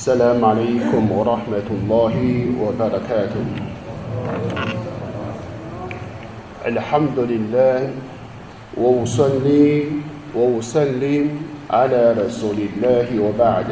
[0.00, 2.15] السلام عليكم ورحمة الله
[2.63, 3.45] وبركاته
[6.65, 7.89] الحمد لله
[8.77, 9.85] وأصلي
[10.35, 11.25] وأسلم
[11.69, 13.67] على رسول الله وبعد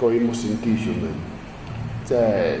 [0.00, 1.12] 各位穆斯林弟兄们，
[2.02, 2.58] 在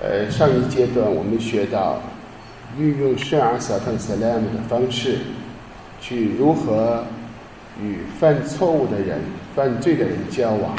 [0.00, 2.00] 呃上一阶段我们学到
[2.78, 5.18] 运用圣阿萨特萨拉姆的方式，
[6.00, 7.04] 去如何
[7.82, 9.20] 与犯错误的人、
[9.54, 10.74] 犯罪的人交往。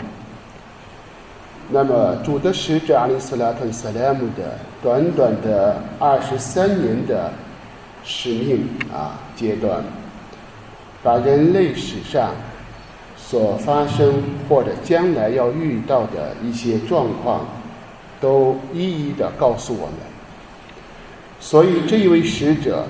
[1.70, 7.32] 那么主的使者阿里斯拉特萨莱姆的短短的二十三年的
[8.04, 9.82] 使命啊阶段，
[11.02, 12.32] 把人类史上
[13.16, 17.46] 所发生或者将来要遇到的一些状况，
[18.20, 19.96] 都一一的告诉我们。
[21.40, 22.86] 所以这一位使者，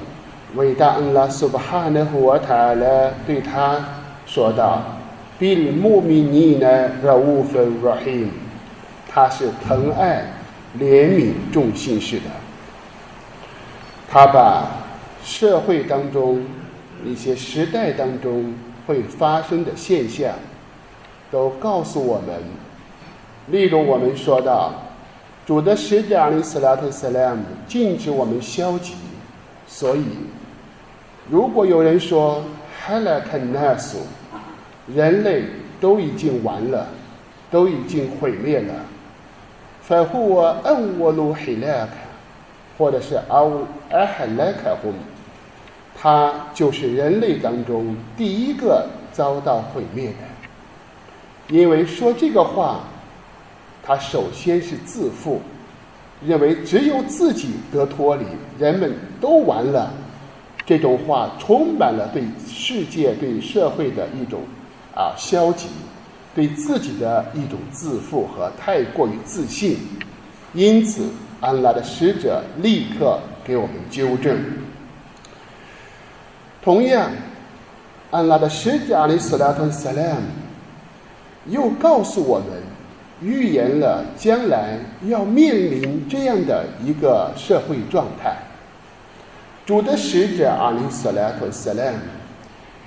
[0.55, 3.79] 伟大安拉苏巴哈纳胡瓦塔勒对他
[4.25, 4.81] 说道
[5.39, 8.27] ：“bil mu'minina raufur rahim。”
[9.07, 10.25] 他是疼爱、
[10.77, 12.23] 怜悯众信士的。
[14.09, 14.67] 他把
[15.23, 16.43] 社会当中
[17.05, 18.53] 一些时代当中
[18.85, 20.33] 会发生的现象，
[21.31, 22.41] 都告诉我们。
[23.47, 24.73] 例如，我们说到，
[25.45, 28.95] 主的使者阿里斯拉特斯拉姆禁止我们消极，
[29.67, 30.05] 所以，
[31.31, 32.43] 如果有人说
[32.77, 33.99] 哈拉肯纳苏，
[34.93, 35.45] 人类
[35.79, 36.89] 都已经完了，
[37.49, 38.73] 都已经毁灭了。
[39.81, 41.91] 反护我恩我鲁黑拉克，
[42.77, 44.93] 或者是阿乌阿海拉克姆，
[45.95, 51.55] 他就是人类当中第一个遭到毁灭的。
[51.55, 52.81] 因为说这个话，
[53.81, 55.39] 他首先是自负，
[56.21, 58.25] 认为只有自己得脱离，
[58.59, 59.93] 人们都完了。
[60.65, 64.41] 这种话充满了对世界、对社会的一种
[64.95, 65.67] 啊消极。
[66.33, 69.75] 对自己的一种自负和太过于自信，
[70.53, 71.09] 因此
[71.41, 74.39] 安拉的使者立刻给我们纠正。
[76.63, 77.11] 同样，
[78.11, 80.21] 安拉的使者阿里斯拉特萨拉姆
[81.47, 82.47] 又告诉我们，
[83.21, 84.79] 预言了将来
[85.09, 88.37] 要面临这样的一个社会状态。
[89.70, 91.98] 主的使者阿里斯拉特萨拉姆。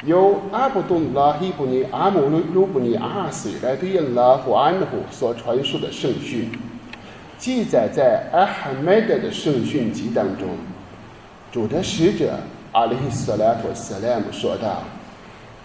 [0.06, 6.50] 由阿卜杜拉希布尼阿姆鲁鲁布尼阿斯来对应拉胡安胡所传述的圣训，
[7.38, 10.48] 记载在阿哈迈德的圣训集当中。
[11.52, 12.40] 主的使者
[12.72, 14.88] 阿里斯拉图斯拉姆说道：“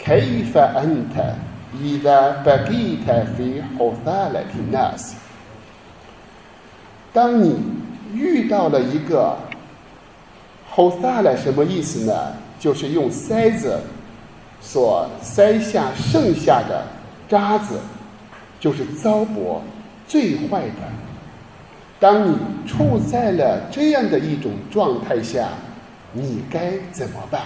[0.05, 1.37] كيف أنت
[1.81, 5.15] إذا بقيت في حثالة الناس？”
[7.12, 7.57] 当你
[8.12, 9.37] 遇到了一个
[10.80, 12.14] Hosala 什么意思呢？
[12.58, 13.82] 就是用塞子
[14.62, 16.86] 所塞下剩下的
[17.28, 17.78] 渣子，
[18.62, 19.60] 就是糟粕，
[20.08, 20.88] 最坏的。
[22.00, 25.50] 当你处在了这样的一种状态下，
[26.14, 27.42] 你该怎么办？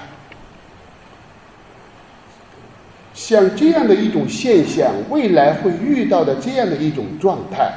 [3.15, 7.71] 像这样的一种现象，未来会遇到的这样的一种状态，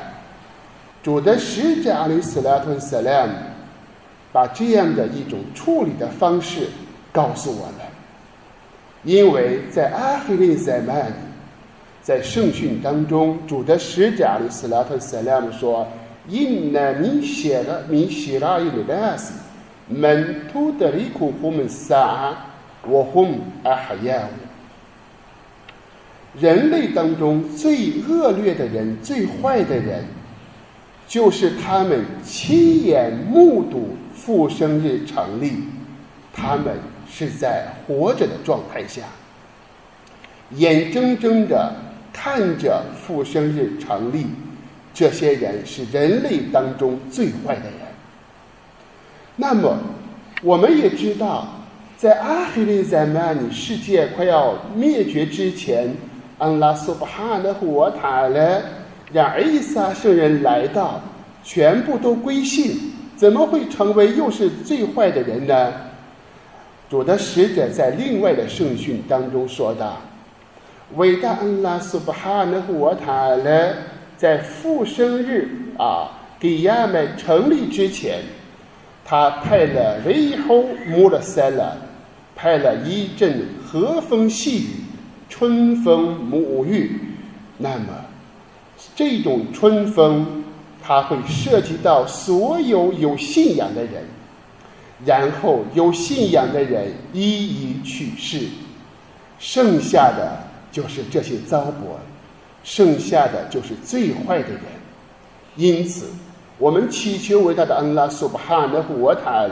[1.03, 3.33] 主的使者阿里斯拉图·斯莱姆。
[4.37, 6.69] 把这样的一种处理的方式
[7.11, 7.87] 告诉我们。
[9.03, 11.11] 因为在阿黑利塞曼，
[12.03, 15.89] 在圣训当中，主的使者阿里斯拉特塞拉姆说
[16.29, 19.33] ：“因那米写了米写拉伊的拉斯，
[19.89, 22.35] 门徒的里库胡们撒，
[22.87, 24.29] 我轰阿哈亚
[26.39, 30.05] 人类当中最恶劣的人、最坏的人，
[31.09, 35.53] 就是他们亲眼目睹复生日成立，
[36.33, 36.75] 他们。”
[37.09, 39.03] 是在活着的状态下，
[40.51, 41.73] 眼睁睁的
[42.13, 44.27] 看着复生日成立，
[44.93, 47.79] 这些人是人类当中最坏的人。
[49.37, 49.79] 那么，
[50.43, 51.47] 我们也知道，
[51.97, 55.95] 在阿黑利在曼尼世界快要灭绝之前，
[56.39, 58.61] 安拉苏巴哈的火塔勒
[59.13, 61.01] 让伊萨圣人来到，
[61.45, 65.73] 全部都归信，怎么会成为又是最坏的人呢？
[66.89, 70.01] 主的使者在另外的圣训当中说道
[70.95, 73.75] ：“伟大安拉苏巴哈纳胡瓦塔勒
[74.17, 78.21] 在复生日啊，给亚美成立之前，
[79.05, 81.77] 他派了雷吼穆勒塞勒，
[82.37, 84.67] 派了一阵和风细雨，
[85.29, 87.01] 春风沐浴。
[87.59, 87.87] 那么，
[88.95, 90.45] 这种春风，
[90.87, 94.05] 它会涉及到所有有信仰的人。”
[95.05, 98.47] 然后有信仰的人一一去世，
[99.39, 100.39] 剩下的
[100.73, 101.99] 就是这些糟粕，
[102.65, 104.61] 剩下的就是最坏的人。
[105.57, 106.07] 因此，
[106.57, 109.51] 我们祈求伟大的安拉苏巴哈纳胡塔尔，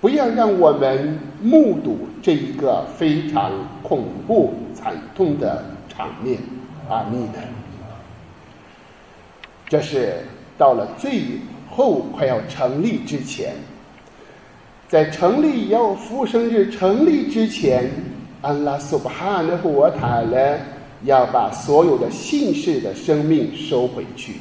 [0.00, 3.50] 不要让我们目睹这一个非常
[3.82, 6.38] 恐怖、惨痛的场面。
[6.88, 7.42] 阿弥陀。
[9.68, 10.18] 这是
[10.58, 11.22] 到了最
[11.68, 13.54] 后快要成立之前，
[14.88, 17.90] 在成立要复生日成立之前，
[18.42, 20.58] 安拉苏巴哈纳胡瓦塔勒
[21.04, 24.36] 要把所有的信士的生命收回去，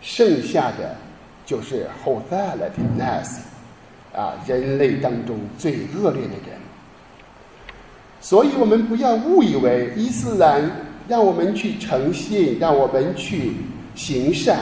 [0.00, 0.94] 剩下的
[1.44, 3.38] 就是后代了的 nas，
[4.14, 6.56] 啊，人类当中最恶劣的人。
[8.20, 10.70] 所以我们不要误以为伊斯兰
[11.08, 13.52] 让我们去诚信，让我们去。
[13.96, 14.58] 行善，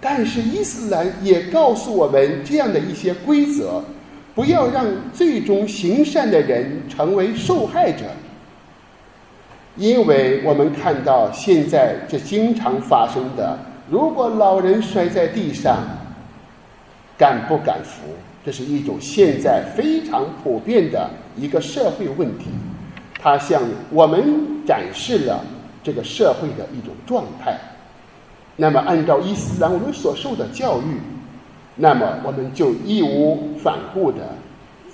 [0.00, 3.82] 但是伊斯兰也告诉我们这样的一些规则：
[4.34, 8.04] 不要让最终行善的人成为受害者。
[9.76, 13.58] 因为我们看到现在这经常发生的，
[13.90, 15.78] 如果老人摔在地上，
[17.18, 18.02] 敢不敢扶？
[18.44, 22.46] 这是一种现在非常普遍的一个社会问题，
[23.18, 23.60] 它向
[23.90, 25.44] 我们展示了
[25.82, 27.58] 这个社会的一种状态。
[28.58, 30.98] 那么，按照伊斯兰我们所受的教育，
[31.74, 34.34] 那么我们就义无反顾的，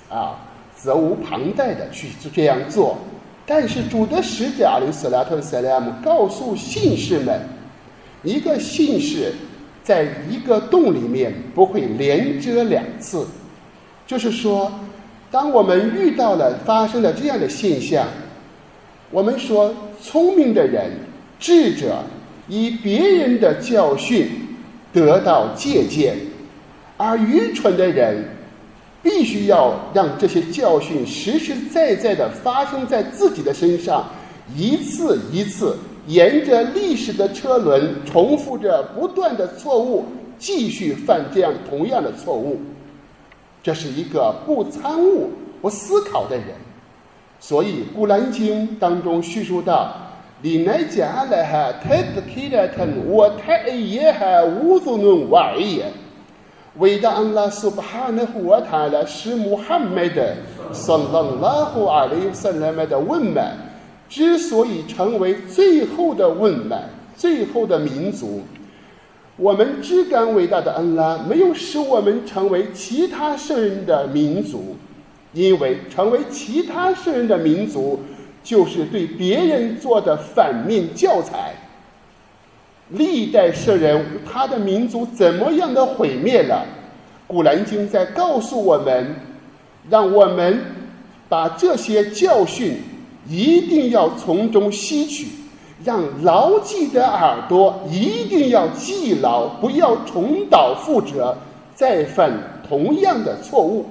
[0.09, 0.35] 啊，
[0.75, 2.97] 责无旁贷的去做这样做。
[3.45, 7.39] 但是主的使者阿里斯拉特塞拉姆告诉信士们，
[8.21, 9.33] 一个信士
[9.81, 13.25] 在一个洞里面不会连遮两次，
[14.05, 14.69] 就是说，
[15.31, 18.07] 当我们遇到了发生了这样的现象，
[19.09, 20.91] 我们说聪明的人、
[21.39, 22.03] 智者。
[22.53, 24.29] 以别人的教训
[24.93, 26.15] 得到借鉴，
[26.97, 28.23] 而愚蠢的人
[29.01, 34.07] 必须要让这些教训实实在在的发生在自己的身上，
[34.55, 40.05] 一次一次沿着历史的车轮重复着不断的错误，
[40.37, 42.61] 继续犯这样同样的错误。
[43.63, 46.45] 这是一个不参悟、不思考的人。
[47.39, 50.12] 所以《古兰经》当中叙述到。
[50.44, 52.78] لنجعلها تذكرة
[53.08, 55.90] وتأيها أذن واعية
[56.78, 60.22] 伟大安拉苏巴哈纳胡瓦塔拉是穆罕默德
[60.72, 63.56] 萨拉拉胡阿里萨拉麦的问满，
[64.08, 68.42] 之所以成为最后的问满、最后的民族，
[69.36, 74.76] 我们只感伟大的安拉没有使我们成为其他圣人的民族，
[75.32, 77.98] 因为成为其他圣人的民族。
[78.43, 81.53] 就是对别人做的反面教材。
[82.89, 86.65] 历代圣人他的民族怎么样的毁灭了？
[87.25, 89.15] 古兰经在告诉我们，
[89.89, 90.59] 让我们
[91.27, 92.77] 把这些教训
[93.27, 95.27] 一定要从中吸取，
[95.83, 101.35] 让牢记的耳朵一定要记牢，不要重蹈覆辙，
[101.73, 102.31] 再犯
[102.67, 103.85] 同样的错误。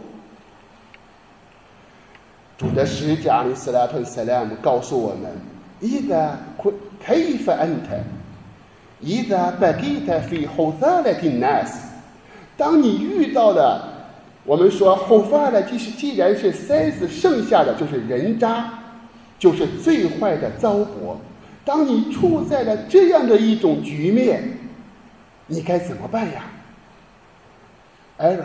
[2.62, 5.32] 主的使者阿里斯拉特塞拉姆告诉我们
[5.82, 6.72] ：“伊达库
[7.04, 7.98] 凯弗恩特，
[9.00, 11.88] 伊达巴吉特费后发来的纳斯。
[12.56, 13.82] 当你遇到了，
[14.44, 18.72] 我们说后发来，即是既然是塞子，剩下的就是人渣，
[19.40, 21.16] 就是最坏的糟粕。
[21.64, 24.40] 当你处在了这样的一种局面，
[25.48, 26.44] 你该怎么办呀？”
[28.16, 28.30] 而《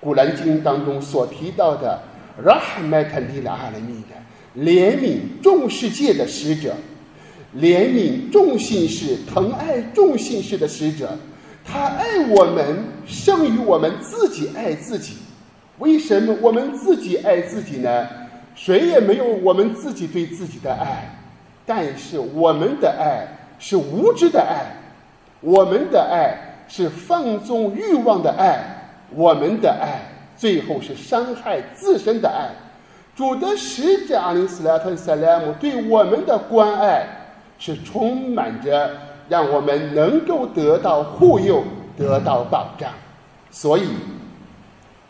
[0.00, 2.00] 古兰经》当中所提到的。
[2.42, 6.74] 拉哈麦肯利拉阿拉米的怜悯众世界的使者，
[7.56, 11.16] 怜悯众信士、疼爱众信士的使者，
[11.64, 15.14] 他爱我们胜于我们自己爱自己。
[15.78, 18.06] 为什么我们自己爱自己呢？
[18.54, 21.08] 谁也没有我们自己对自己的爱，
[21.66, 23.26] 但是我们的爱
[23.58, 24.64] 是无知的爱，
[25.40, 28.62] 我们的爱是放纵欲望的爱，
[29.12, 30.13] 我们的爱。
[30.36, 32.50] 最后是伤害自身的爱，
[33.14, 37.06] 主的使者阿里斯莱特萨拉姆对我们的关爱
[37.58, 38.90] 是充满着
[39.28, 41.64] 让我们能够得到护佑、
[41.96, 42.90] 得到保障，
[43.50, 43.88] 所以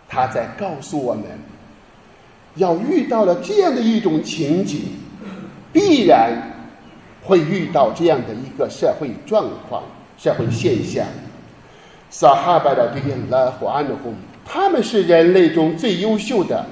[0.08, 1.24] 他在告诉我们，
[2.56, 4.82] 要遇到了这样的一种情景，
[5.72, 6.30] 必然
[7.22, 9.82] 会遇到这样的一个社会状况、
[10.18, 11.06] 社会现象。
[12.10, 14.12] 撒哈巴的对应拉胡安的呼。
[14.44, 16.64] 他们是人类中最优秀的。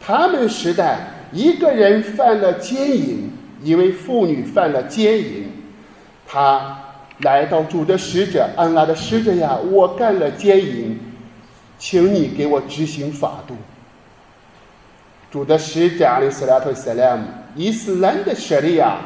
[0.00, 0.98] 他们时代，
[1.32, 3.30] 一个人犯了奸淫，
[3.62, 5.44] 一位妇女犯了奸淫，
[6.26, 6.78] 他
[7.18, 10.98] 来到主的使者安拉的使者呀，我干了奸淫，
[11.78, 13.54] 请你给我执行法度。
[15.30, 18.98] 主的使者阿里斯拉特塞莱姆，伊斯兰的舍利亚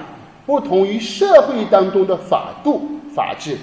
[0.47, 3.57] 不同于社会当中的法度法治。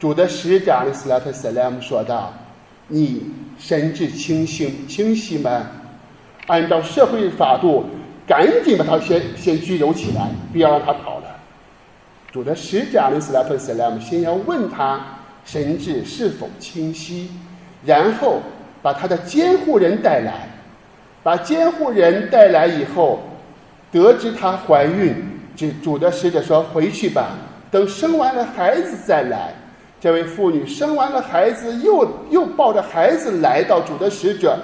[0.00, 2.32] 主的使者阿里斯拉特塞莱姆说道
[2.88, 3.22] ：“你
[3.58, 5.66] 神志清醒清晰吗？
[6.46, 7.84] 按照社会法度，
[8.26, 11.24] 赶紧把他先先拘留起来，不要让他跑了。”
[12.32, 15.00] 主的使者阿里斯拉特塞莱姆先要问他
[15.44, 17.30] 神志是否清晰，
[17.84, 18.40] 然后
[18.80, 20.48] 把他的监护人带来，
[21.22, 23.20] 把监护人带来以后，
[23.90, 25.14] 得知她怀孕，
[25.56, 27.30] 主主的使者说：“回去吧，
[27.70, 29.52] 等生完了孩子再来。”
[30.00, 34.56] 这位妇女生完了孩子，又又抱着孩子来到主的使者，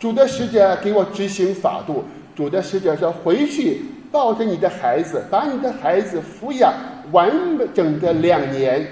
[0.00, 2.04] 主的使者给我执行法度。
[2.34, 6.74] 主的使者说：“回去抱着你的孩子，把你的孩子抚养
[7.12, 7.30] 完
[7.72, 8.84] 整的两年。”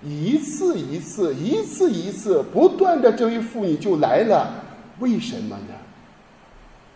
[0.00, 4.50] 一次一次，一次一次，不断的，这位妇女就来了。
[4.98, 5.74] 为什么呢？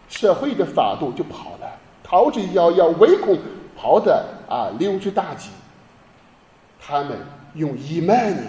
[0.08, 1.70] 社会的法度就跑了，
[2.02, 3.38] 逃之夭夭，唯恐
[3.76, 5.50] 跑的啊溜之大吉。
[6.80, 7.18] 他们。
[7.54, 8.40] 用伊曼尼，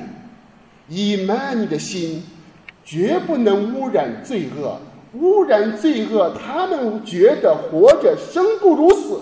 [0.87, 2.23] 伊曼尼的心，
[2.83, 4.79] 绝不能污染罪恶，
[5.13, 9.21] 污染罪恶，他们觉得活着生不如死，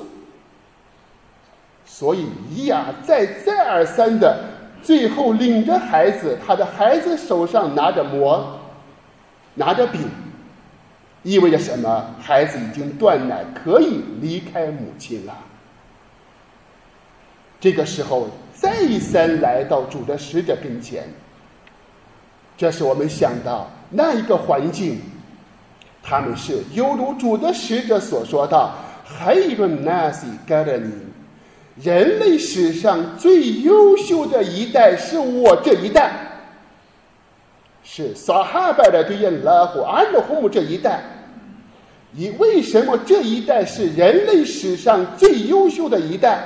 [1.85, 4.43] 所以一而再，再而三的，
[4.81, 8.59] 最后领着孩子，他的孩子手上拿着馍，
[9.53, 10.09] 拿着饼，
[11.23, 12.15] 意味着什么？
[12.19, 15.37] 孩子已经断奶，可以离开母亲了。
[17.59, 18.29] 这个时候。
[18.59, 21.03] 再三来到主的使者跟前，
[22.57, 24.99] 这是我们想到那一个环境，
[26.01, 28.71] 他们是犹如主的使者所说的
[29.05, 30.91] ：“黑伦纳西盖勒尼，
[31.83, 36.11] 人类史上最优秀的一代是我这一代，
[37.83, 41.03] 是撒哈拜的对应拉胡安德胡姆这一代。
[42.11, 46.39] 你为什么这一代是人类史上最优秀的一代？”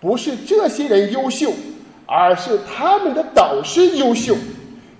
[0.00, 1.52] 不是这些人优秀，
[2.06, 4.34] 而是他们的导师优秀，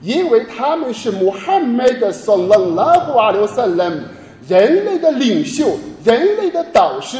[0.02, 4.02] 因为他们是穆罕默德所隆拉胡阿留萨勒姆
[4.46, 7.16] 人类的领袖、人类的导师、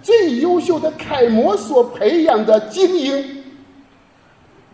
[0.00, 3.42] 最优秀的楷模所培养的精英。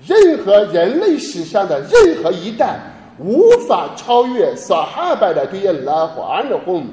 [0.07, 2.79] 任何人类史上的任何一代
[3.19, 6.87] 无法超越撒哈巴的对拉胡安的轰，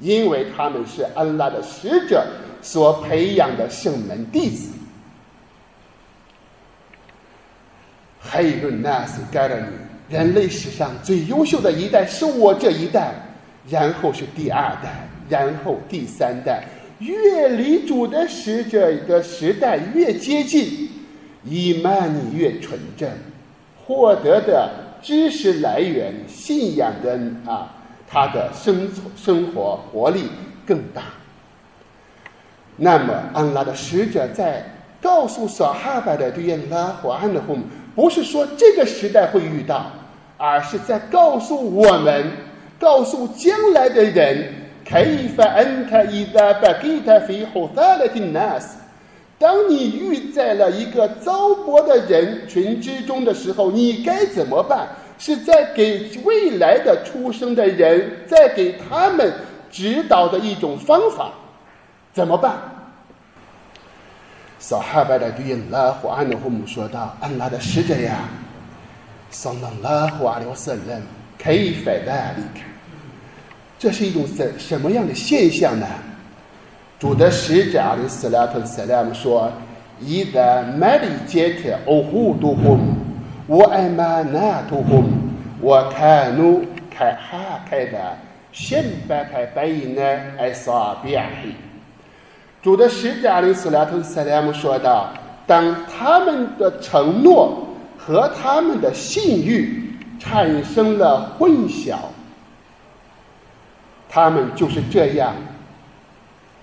[0.00, 2.24] 因为他们是安拉的使者
[2.62, 4.70] 所培养的圣门弟子。
[8.32, 9.68] 还有一个 Nas g a l a n
[10.08, 13.12] 人类史上最优秀的一代是我这一代，
[13.68, 16.64] 然后是第二代，然后第三代，
[16.98, 20.88] 越离主的使者的时代越接近，
[21.44, 23.06] 伊曼尼越纯正，
[23.84, 24.70] 获得的
[25.02, 27.76] 知识来源、信仰的啊，
[28.08, 30.22] 他的生生活活力
[30.64, 31.02] 更大。
[32.76, 34.64] 那么安拉的使者在
[35.02, 37.58] 告诉撒哈巴的对应拉和安的后。
[37.95, 39.87] 不是说这个时代会遇到，
[40.37, 42.31] 而是在告诉我们，
[42.79, 44.45] 告诉将来的人：“
[44.85, 48.75] كيف أنت إذا بقيت في حثالة الناس？”
[49.39, 54.87] 当你遇在了一个糟粕的人群之中的时候，你该怎么办？
[55.19, 59.33] 是在给未来的出生的人，在给他们
[59.71, 61.31] 指导的一种方法，
[62.13, 62.55] 怎么办？
[64.62, 68.20] 撒哈巴的对应拉胡安的父母说道：“安拉的使者呀，
[69.28, 71.02] 桑当拉胡阿留圣人，
[71.36, 72.64] 可以反弹离开。
[73.76, 75.84] 这是一种怎什么样的现象呢？
[76.96, 79.50] 主的使者阿里斯拉特塞拉姆说
[79.98, 82.54] ：‘伊达麦里杰特欧胡杜
[92.62, 95.12] 主的使者阿里斯拉特塞莱姆说道
[95.48, 97.66] ：“当他们的承诺
[97.98, 101.96] 和他们的信誉产生了混淆，
[104.08, 105.34] 他们就是这样，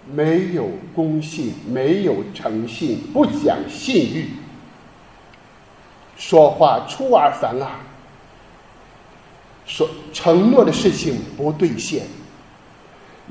[0.09, 4.29] 没有公信，没有诚信，不讲信誉，
[6.15, 7.67] 说话出尔反尔，
[9.65, 12.03] 说承诺的事情不兑现。”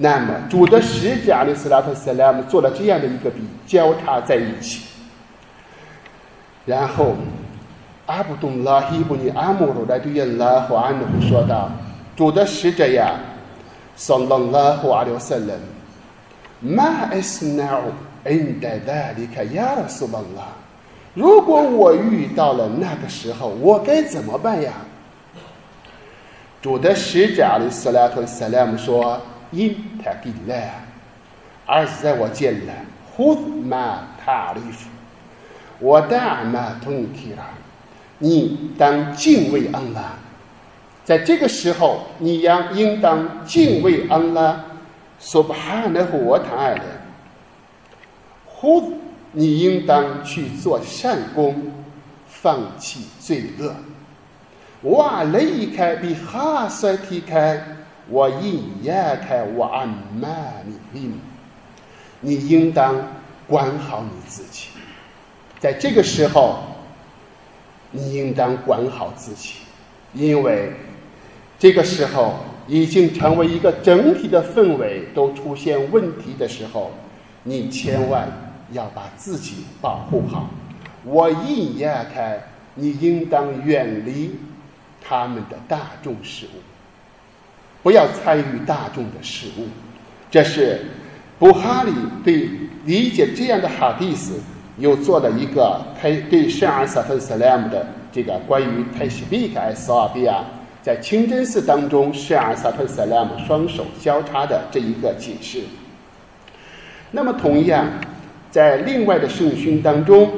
[0.01, 4.87] 那么，主的使者阿里斯拉特塞拉姆做了这样的一个比，交叉在一起。
[6.65, 7.17] 然后，
[8.07, 11.69] 阿卜杜拉希布尼阿姆鲁来对拉和安努说道
[12.15, 13.19] ：“主的使者呀，
[13.97, 15.59] 萨拉拉和阿留塞人，
[16.61, 17.91] 马埃斯纳乌
[18.23, 20.45] 恩戴达里卡亚拉苏邦拉，
[21.13, 24.75] 如果我遇到了那个时候，我该怎么办呀？”
[26.63, 29.21] 主的使者阿里斯拉特塞拉姆说。
[29.52, 30.84] 因他给来，
[31.66, 34.88] 儿子在我见来， خذ ما تعرف
[35.82, 37.38] ودع ما تنكر。
[38.20, 40.14] 你当敬畏安拉，
[41.04, 44.64] 在这个时候，你要应当敬畏安拉，
[45.20, 46.80] Subhanahu wa Taala。
[48.46, 48.94] 呼，
[49.34, 51.72] 你应当去做善功，
[52.28, 53.76] 放弃罪恶。
[54.84, 57.62] 哇雷开比哈塞提开，
[58.09, 60.29] 我印亚开我安玛
[60.65, 61.21] 尼林。
[62.21, 62.97] 你应当
[63.47, 64.69] 管好你自己，
[65.61, 66.59] 在这个时候。
[67.91, 69.61] 你应当管好自己，
[70.13, 70.75] 因为
[71.59, 72.35] 这个时候
[72.67, 76.91] 已经成为一个整体的氛围都出现问题的时候，
[77.45, 78.29] 你千万
[78.73, 80.51] 要把自己保护好。
[81.03, 82.39] 我一眼开，
[82.75, 84.39] 你应当远离
[85.01, 86.61] 他们的大众事物，
[87.83, 89.67] 不要参与大众的事务。
[90.31, 90.81] 这是
[91.39, 91.93] 布哈里
[92.25, 92.49] 对
[92.85, 94.35] 理解这样的哈迪斯。
[94.81, 100.45] 又做了一个开对圣安萨特萨拉姆的这个关于泰西比克埃斯瓦比亚
[100.85, 105.63] 在清真寺当中圣安萨特萨拉姆双手交叉的这一个解释。
[107.11, 107.89] 那么，同样
[108.53, 110.31] 在另外的圣训当中，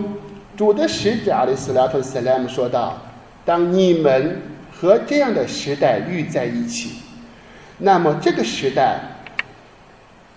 [0.56, 2.96] 主的使者阿里斯拉特萨拉姆说道
[3.44, 4.40] ：“当你们
[4.72, 6.92] 和这样的时代遇在一起，
[7.80, 9.00] 那么这个时代。”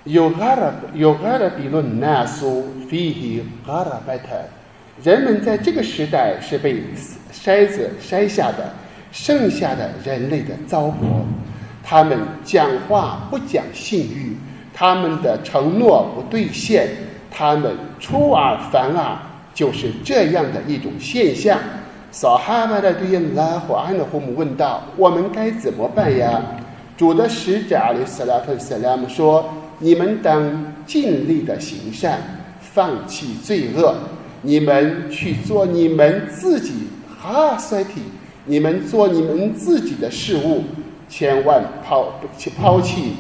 [0.06, 4.26] 有阿拉有阿拉比论纳苏菲希阿拉拜特，
[5.02, 6.84] 人们在这个时代是被
[7.32, 8.74] 筛子筛下的，
[9.14, 11.24] 剩下的人类的糟粕。
[11.82, 14.36] 他们讲话不讲信誉，
[14.74, 16.90] 他们的承诺不兑现，
[17.32, 19.18] 他们出尔反尔，
[19.54, 21.58] 就是这样的一种现象。
[22.12, 26.42] 扫哈巴的对拉和安的父母问道：“我们该怎么办呀？”
[26.98, 29.46] 主的使者阿里斯拉特斯拉姆说。
[29.80, 32.20] 你们当尽力的行善，
[32.62, 33.94] 放弃罪恶。
[34.44, 36.88] 你们去做你们自己
[37.20, 38.04] 哈塞提，
[38.46, 40.64] 你们做你们自己的事物，
[41.10, 43.16] 千万抛去抛弃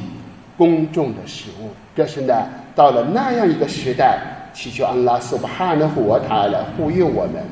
[0.55, 1.71] 公众的事物。
[1.93, 2.33] 这是呢，
[2.73, 4.21] 到了那样一个时代，
[4.53, 7.43] 祈求安拉苏巴哈的火塔来护佑我们。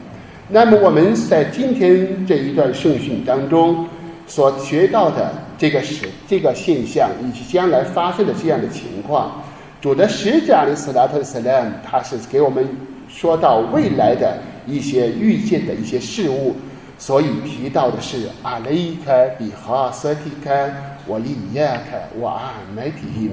[0.48, 3.86] 那么我们在今天这一段圣训当中
[4.26, 5.34] 所学到的。
[5.62, 9.43] 这个是这个现象以及将来发生的这样的情况，
[9.80, 12.67] 主的使者的斯拉特斯拉姆，他是给我们
[13.08, 16.56] 说到未来的一些预见的一些事物，
[16.97, 20.74] 所以提到的是阿雷开比哈瑟提开，
[21.06, 23.32] 我伊亚开我阿麦提因，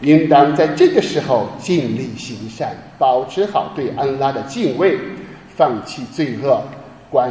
[0.00, 4.98] 应当在这个时候尽力行善，保持好对安拉的敬畏，
[5.54, 6.62] 放弃罪恶，
[7.10, 7.30] 管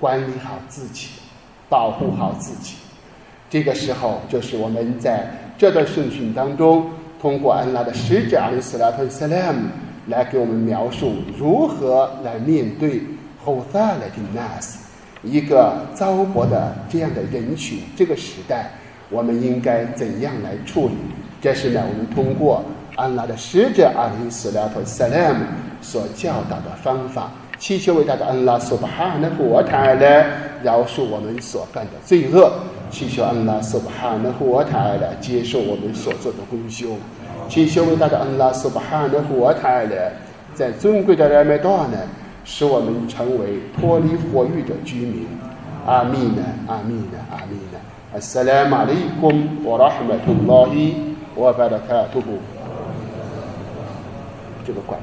[0.00, 1.08] 管理好自己，
[1.68, 2.76] 保护好自己。
[3.50, 6.86] 这个时候，就是我们在这段圣训当中，
[7.20, 9.68] 通过安拉的使者阿里斯拉特萨拉姆
[10.06, 13.02] 来给我们描述如何来面对
[13.42, 14.86] 后萨来的纳斯
[15.22, 17.80] 一个糟粕的这样的人群。
[17.96, 18.70] 这个时代，
[19.10, 20.94] 我们应该怎样来处理？
[21.40, 22.62] 这是呢，我们通过
[22.96, 25.44] 安拉的使者阿里斯拉特萨拉姆
[25.80, 30.26] 所教导的方法，祈求伟大的安拉苏巴哈纳国泰来
[30.62, 32.52] 饶恕我们所犯的罪恶。
[32.89, 36.97] 祈求安拉苏巴哈纳胡瓦塔来接受我们所做的功修，
[37.49, 40.13] 祈求伟大的安拉苏巴哈纳胡瓦塔来
[40.53, 41.97] 在尊贵的拉麦达呢，
[42.45, 45.27] 使我们成为脱离火狱的居民。
[45.85, 47.79] 阿弥呢，阿弥呢，阿弥呢。
[48.15, 50.93] السلام عليكم ورحمة الله
[51.35, 52.23] وبركاته
[54.63, 54.99] 这个管。